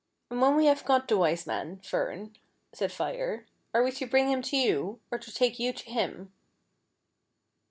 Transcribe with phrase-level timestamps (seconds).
[0.31, 2.35] "And when we have got the Wise Man, Fern,"
[2.73, 6.33] said Fire," are we to bring him to you, or to take you to him